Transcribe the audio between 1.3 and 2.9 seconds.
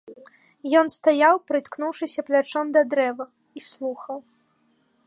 прыткнуўшыся плячом да